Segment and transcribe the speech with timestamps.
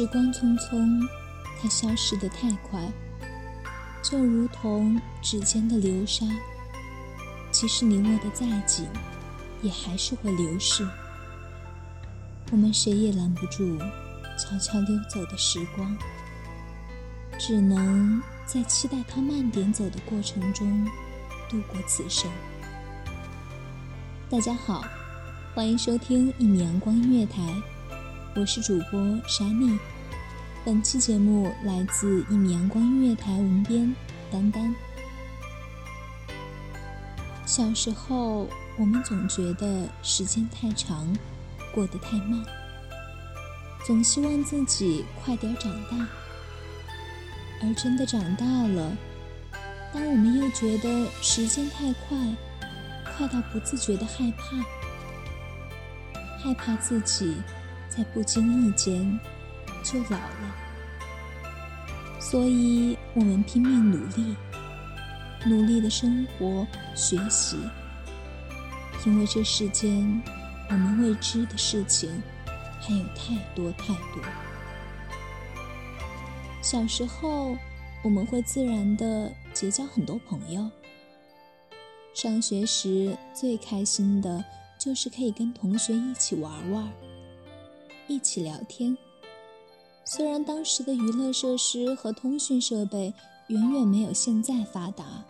[0.00, 1.06] 时光匆匆，
[1.60, 2.90] 它消失得太快，
[4.02, 6.24] 就如同指尖的流沙。
[7.50, 8.88] 即使你握得再紧，
[9.60, 10.88] 也还是会流逝。
[12.50, 13.76] 我们谁也拦不住
[14.38, 15.94] 悄悄溜走的时光，
[17.38, 20.88] 只能在期待它慢点走的过程中
[21.46, 22.26] 度过此生。
[24.30, 24.82] 大家好，
[25.54, 27.42] 欢迎收听一米阳光音乐台。
[28.36, 29.76] 我是主播沙妮，
[30.62, 33.96] 本期节目来自一米阳光音乐台文编
[34.30, 34.74] 丹丹。
[37.46, 41.08] 小时候，我们总觉得时间太长，
[41.74, 42.44] 过得太慢，
[43.86, 46.06] 总希望自己快点长大。
[47.62, 48.94] 而真的长大了，
[49.94, 52.18] 当我们又觉得时间太快，
[53.16, 54.58] 快到不自觉的害怕，
[56.38, 57.34] 害怕自己。
[57.88, 59.18] 在不经意间
[59.82, 60.54] 就老了，
[62.20, 64.36] 所以我们拼命努力，
[65.46, 67.56] 努力的生活、学习，
[69.06, 70.22] 因为这世间
[70.68, 72.22] 我们未知的事情
[72.80, 74.22] 还有太多太多。
[76.62, 77.56] 小时候，
[78.02, 80.70] 我们会自然的结交很多朋友。
[82.12, 84.44] 上学时最开心的
[84.78, 86.88] 就是可以跟同学一起玩玩。
[88.06, 88.96] 一起聊天。
[90.12, 93.14] 虽然当时的娱乐设施和通讯设备
[93.46, 95.24] 远远没有现在发达，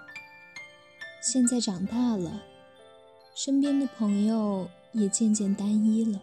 [1.22, 2.40] 现在长大了，
[3.34, 6.18] 身边的朋友也渐渐单一了。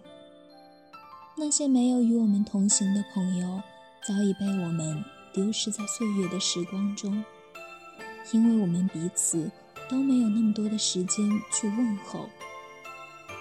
[1.35, 3.61] 那些没有与我们同行的朋友，
[4.03, 7.23] 早已被我们丢失在岁月的时光中，
[8.31, 9.51] 因为我们彼此
[9.87, 12.27] 都没有那么多的时间去问候，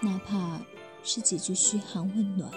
[0.03, 0.60] 哪怕
[1.03, 2.53] 是几句嘘寒问暖。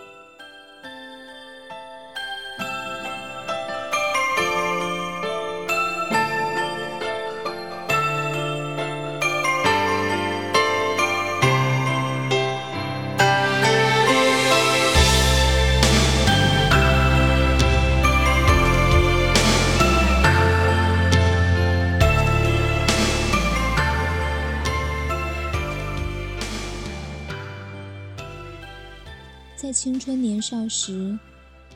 [29.81, 31.17] 青春年少时，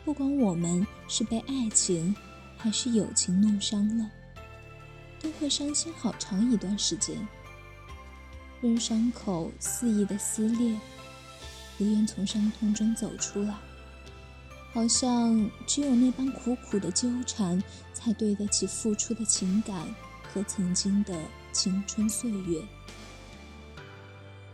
[0.03, 2.14] 不管我们是被爱情
[2.58, 4.12] 还是友情弄伤了，
[5.22, 7.25] 都会伤心好长一段时间，
[8.59, 10.78] 任伤口肆意的撕裂，
[11.78, 13.56] 不愿从伤痛中走出来，
[14.74, 17.63] 好像只有那般苦苦的纠缠，
[17.94, 19.88] 才对得起付出的情感
[20.22, 21.18] 和曾经的
[21.53, 22.62] 青春岁月。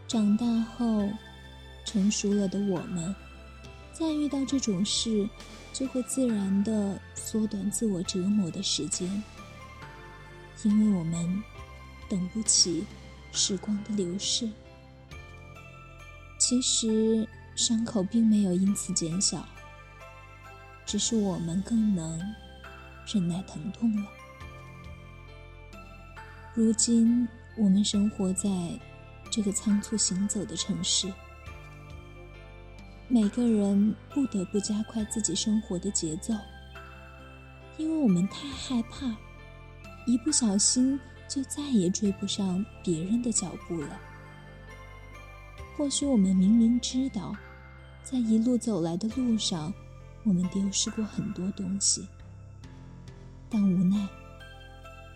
[0.07, 0.45] 长大
[0.77, 1.09] 后。
[1.85, 3.15] 成熟了的我们，
[3.99, 5.27] 在遇到这种事，
[5.73, 9.21] 就会自然的缩短自我折磨的时间，
[10.63, 11.43] 因为我们
[12.07, 12.85] 等不起
[13.33, 14.49] 时光的流逝。
[16.39, 19.45] 其实伤口并没有因此减小，
[20.85, 22.17] 只是我们更能
[23.05, 24.09] 忍耐疼痛了。
[26.53, 27.27] 如今，
[27.57, 28.49] 我们生活在
[29.29, 31.11] 这个仓促行走的城市。
[33.11, 36.31] 每个人不得不加快自己生活的节奏，
[37.75, 39.07] 因为我们太害怕，
[40.05, 43.99] 一不小心就再也追不上别人的脚步了。
[45.75, 47.35] 或许我们明明知道，
[48.03, 49.73] 在一路走来的路上，
[50.23, 52.07] 我们丢失过很多东西，
[53.49, 54.07] 但无奈，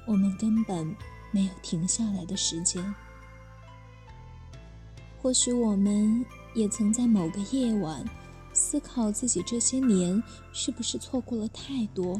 [0.07, 0.95] 我们根本
[1.30, 2.84] 没有停下来的时间。
[5.22, 6.25] 或许我们。
[6.54, 8.04] 也曾在某个夜晚
[8.54, 10.22] 思考自己这些年
[10.52, 12.20] 是不是错过了太多，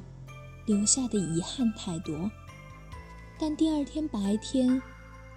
[0.66, 2.30] 留下的遗憾太多，
[3.40, 4.82] 但第二天白天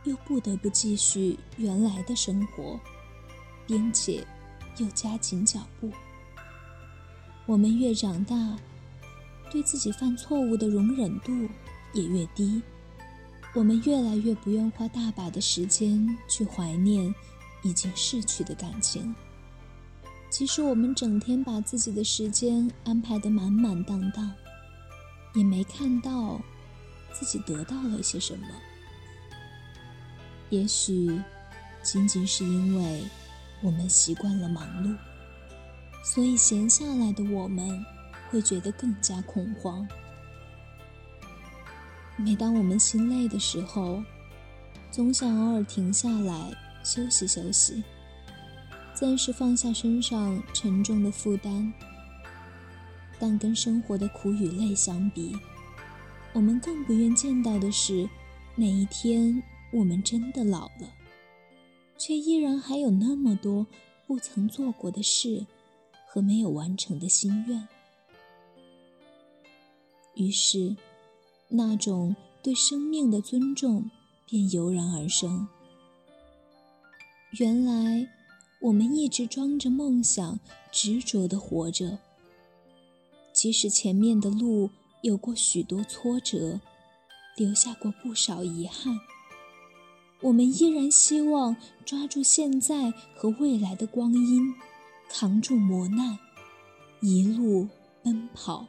[0.05, 2.81] 又不得不继续原来的生活，
[3.67, 4.27] 并且
[4.79, 5.91] 又加紧脚步。
[7.45, 8.57] 我们越长大，
[9.51, 11.33] 对自己犯错误的容忍度
[11.93, 12.63] 也越低，
[13.55, 17.15] 我们越来越不愿花大把的时间去怀念
[17.62, 19.14] 已经逝去的感情。
[20.29, 24.31] 即使我们整天把自己的时间安排得满满当当，
[25.35, 26.41] 也没看到
[27.12, 28.47] 自己得到了些什么。
[30.50, 31.20] 也许，
[31.82, 33.05] 仅仅是因为
[33.62, 34.97] 我们习惯了忙碌，
[36.05, 37.85] 所以闲下来的我们
[38.31, 39.87] 会觉得更加恐慌。
[42.17, 44.02] 每当我们心累的时候，
[44.91, 46.52] 总想偶尔停下来
[46.87, 47.83] 休息休息。
[48.94, 51.73] 暂时放下身上沉重的负担，
[53.19, 55.37] 但跟生活的苦与累相比，
[56.33, 58.09] 我们更不愿见到的是，
[58.55, 59.43] 哪一天
[59.73, 60.94] 我们真的老了，
[61.99, 63.67] 却依然还有那么多
[64.06, 65.44] 不曾做过的事
[66.09, 67.69] 和没有完成的心愿。
[70.15, 70.75] 于是，
[71.49, 73.91] 那种对生命的尊重
[74.25, 75.47] 便油然而生。
[77.38, 78.09] 原来。
[78.59, 80.41] 我们一直装着梦想，
[80.73, 81.99] 执着地活着。
[83.31, 84.71] 即使前面的路
[85.03, 86.59] 有过许多挫折，
[87.37, 88.99] 留下过不少遗憾，
[90.23, 91.55] 我们依然希望
[91.85, 94.55] 抓住现在和未来的光阴，
[95.11, 96.19] 扛住磨难，
[97.03, 97.69] 一路
[98.03, 98.67] 奔跑。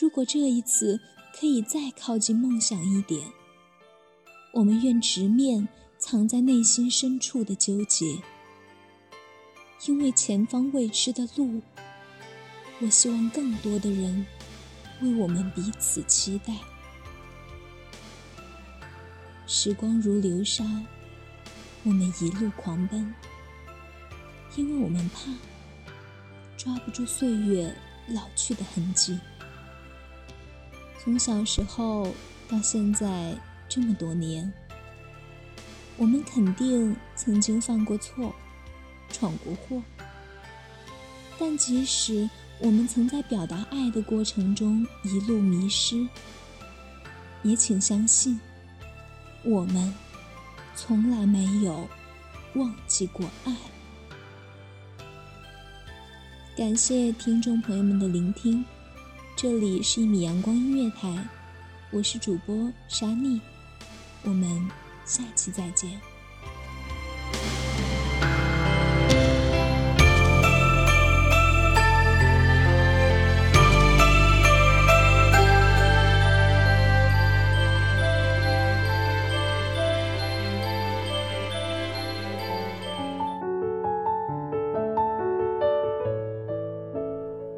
[0.00, 0.98] 如果这一次
[1.38, 3.28] 可以再靠近梦想一点，
[4.54, 5.68] 我们愿直面。
[5.98, 8.22] 藏在内心深处的纠结，
[9.86, 11.60] 因为前方未知的路，
[12.80, 14.24] 我希望更多的人
[15.02, 16.54] 为我们彼此期待。
[19.46, 20.64] 时光如流沙，
[21.82, 23.12] 我们一路狂奔，
[24.54, 25.32] 因为我们怕
[26.56, 27.74] 抓不住岁月
[28.06, 29.18] 老去的痕迹。
[31.02, 32.14] 从小时候
[32.48, 33.36] 到现在
[33.68, 34.50] 这么多年。
[35.98, 38.32] 我们肯定曾经犯过错，
[39.10, 39.82] 闯过祸，
[41.36, 42.30] 但即使
[42.60, 46.06] 我们曾在表达爱的过程中一路迷失，
[47.42, 48.38] 也请相信，
[49.42, 49.92] 我们
[50.76, 51.88] 从来没有
[52.54, 53.56] 忘记过爱。
[56.56, 58.64] 感谢听众朋友们的聆听，
[59.36, 61.28] 这里是一米阳光音乐台，
[61.90, 63.40] 我是主播沙妮，
[64.22, 64.87] 我们。
[65.08, 65.98] 下期再见。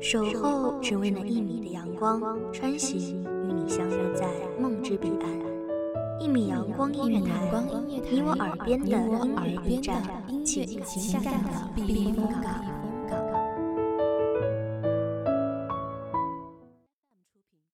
[0.01, 2.21] 守候只为那一米的阳光，
[2.53, 4.27] 穿行与你相约在
[4.59, 5.50] 梦之彼岸。
[6.21, 7.51] 一米阳光音乐台，
[7.87, 10.03] 你我耳边的音乐驿站，
[10.45, 12.70] 情感的避风港。